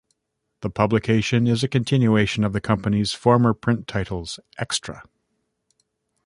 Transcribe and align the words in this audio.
The 0.61 0.71
publication 0.71 1.45
is 1.45 1.63
a 1.63 1.67
continuation 1.67 2.43
of 2.43 2.53
the 2.53 2.59
company's 2.59 3.13
former 3.13 3.53
print 3.53 3.87
titles 3.87 4.39
Xtra! 4.59 5.03